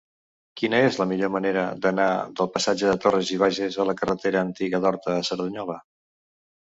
Quina 0.59 0.77
és 0.85 0.95
la 1.01 1.05
millor 1.09 1.29
manera 1.33 1.65
d'anar 1.83 2.07
del 2.39 2.49
passatge 2.55 2.89
de 2.93 2.97
Torras 3.03 3.31
i 3.37 3.39
Bages 3.43 3.79
a 3.85 3.89
la 3.91 3.95
carretera 4.01 4.43
Antiga 4.49 4.85
d'Horta 4.87 5.15
a 5.19 5.25
Cerdanyola? 5.29 5.77